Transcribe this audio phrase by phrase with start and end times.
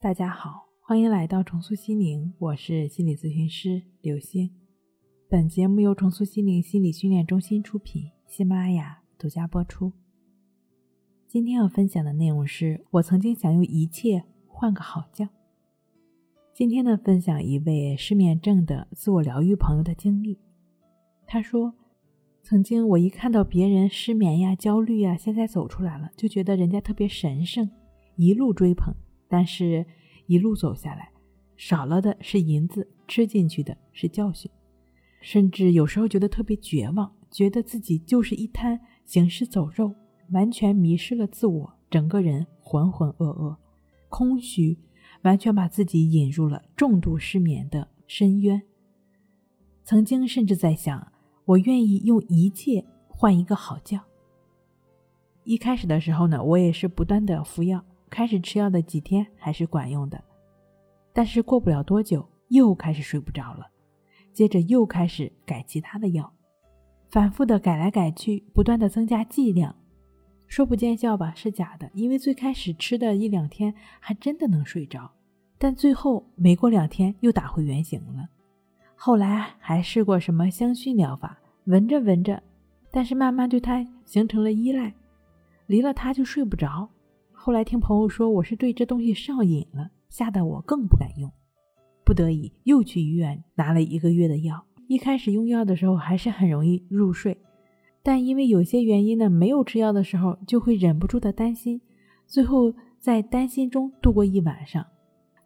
[0.00, 4.48] 大家好，欢迎来到重塑心灵，我是心理咨询师刘星。
[5.28, 9.92] 本节目由重塑心灵心理训练中心出品，喜马拉雅独家播出。
[11.26, 15.28] 今天要分享的内容是我曾经想用一切换个好觉。
[16.54, 20.38] 今天呢，分享一位失眠症的自我疗愈朋友的经历。
[21.26, 21.74] 他说，
[22.44, 27.68] 曾经我一看到别人失眠呀、焦虑呀，现在走出来了，就觉得人家特别神圣，
[28.14, 28.94] 一路追捧。
[29.28, 29.84] 但是，
[30.26, 31.10] 一路走下来，
[31.56, 34.50] 少了的是银子，吃进去的是教训，
[35.20, 39.94] 甚至有时候觉得特别绝望，觉得自己就是一滩行尸走肉，
[40.30, 43.56] 完全迷失了自我，整个人浑浑噩噩、
[44.08, 44.78] 空虚，
[45.22, 48.62] 完全把自己引入了重度失眠的深渊。
[49.84, 51.12] 曾经甚至在想，
[51.44, 54.00] 我愿意用一切换一个好觉。
[55.44, 57.82] 一开始的时候呢，我也是不断的服药。
[58.10, 60.22] 开始吃药的几天还是管用的，
[61.12, 63.66] 但是过不了多久又开始睡不着了，
[64.32, 66.32] 接着又开始改其他的药，
[67.10, 69.74] 反复的改来改去，不断的增加剂量，
[70.46, 75.10] 说不见效吧是假的，因为最开始吃的一两天还真的能睡着，
[75.58, 78.28] 但最后没过两天又打回原形了。
[78.94, 82.42] 后来还试过什么香薰疗法，闻着闻着，
[82.90, 84.92] 但是慢慢对它形成了依赖，
[85.66, 86.88] 离了它就睡不着。
[87.48, 91.32] 后来听朋友说我是对这东西上瘾了，吓得我更不敢用，
[92.04, 94.66] 不得已又去医院拿了一个月的药。
[94.86, 97.38] 一开始用药的时候还是很容易入睡，
[98.02, 101.80] 但因为有些原因呢，没有吃药的时候就会忍不住的担心，
[102.26, 104.84] 最后在担心中度过一晚上，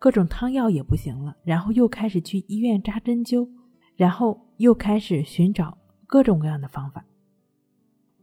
[0.01, 3.49] 各种汤药也不行了，然后又开始去医院扎针灸，
[3.95, 5.79] 然后又开始寻找
[6.09, 7.05] 各种各样的方法。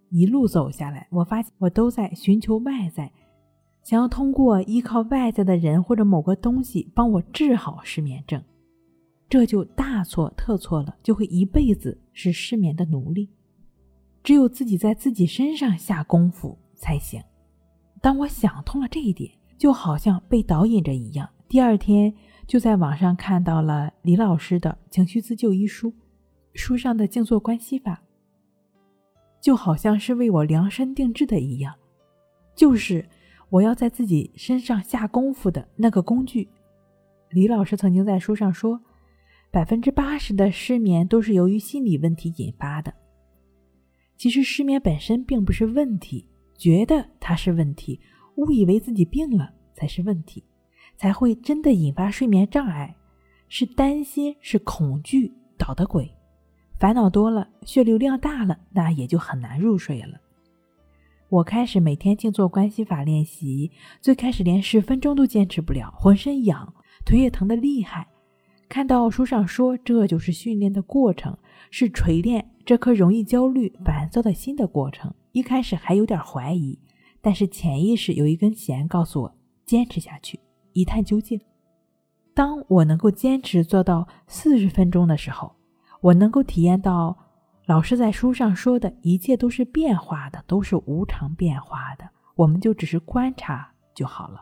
[0.10, 3.10] 一路走下来，我发现我都在寻求外在。
[3.90, 8.40] 想要通过依靠外在的人或者某个东西帮我治好失眠症，
[9.28, 13.28] 这就大错特错了，就会一辈子是失眠的奴隶。
[14.22, 17.20] 只有自己在自己身上下功夫才行。
[18.00, 22.14] 当我想通了这一点，就好像被导引着一样，第二天
[22.46, 25.92] 就在网上看到了李老师的《情绪自救》一书，
[26.54, 28.00] 书上的静坐关系法，
[29.42, 31.74] 就好像是为我量身定制的一样，
[32.54, 33.04] 就是。
[33.50, 36.48] 我要在自己身上下功夫的那个工具，
[37.30, 38.80] 李老师曾经在书上说，
[39.52, 42.94] 百分之八十的失眠都是由于心理问题引发的。
[44.16, 46.28] 其实失眠本身并不是问题，
[46.58, 48.00] 觉得它是问题，
[48.36, 50.44] 误以为自己病了才是问题，
[50.96, 52.96] 才会真的引发睡眠障碍。
[53.48, 56.08] 是担心，是恐惧捣的鬼，
[56.78, 60.20] 烦恼多了，血流量大了，那也就很难入睡了。
[61.30, 66.74] 我开始每天静坐关系法练习，最开始连十分钟都坚持不了，浑身痒，
[67.06, 68.08] 腿也疼得厉害。
[68.68, 71.38] 看到书上说这就是训练的过程，
[71.70, 75.14] 是锤炼这颗容易焦虑、烦躁的心的过程。
[75.32, 76.80] 一开始还有点怀疑，
[77.22, 79.36] 但是潜意识有一根弦告诉我
[79.68, 80.40] 坚持下去，
[80.74, 81.40] 一探究竟。
[82.34, 85.52] 当我能够坚持做到四十分钟的时候，
[86.02, 87.16] 我能够体验到。
[87.70, 94.42] 老师在书上说的一切都是变化的，都是无常变化的，我们就只是观察就好了。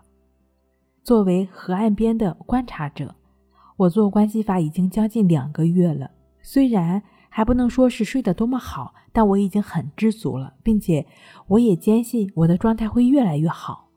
[1.03, 3.13] 作为河岸边的观察者，
[3.75, 6.09] 我做关系法已经将近两个月了。
[6.41, 11.05] 虽然还不能说是睡得多么好，但我已经很知足了，并且
[11.47, 13.89] 我也坚信我的状态会越来越好。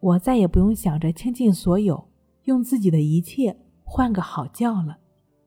[0.00, 2.06] 我再也不用想着倾尽所有，
[2.44, 4.98] 用自己的一切换个好觉了。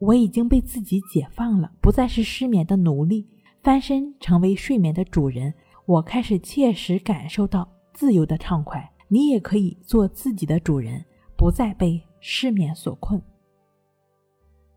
[0.01, 3.27] 我已经被自己解放了，不再是失眠的奴隶，
[3.61, 5.53] 翻身成为睡眠的主人。
[5.85, 8.91] 我开始切实感受到自由的畅快。
[9.07, 11.05] 你也可以做自己的主人，
[11.37, 13.21] 不再被失眠所困。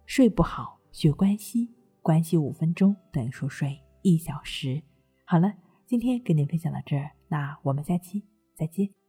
[0.04, 1.70] 睡不好学关系，
[2.02, 4.82] 关系五分钟等于说睡一小时。
[5.24, 5.54] 好了，
[5.86, 8.24] 今天跟您分享到这儿，那我们下期
[8.54, 9.03] 再见。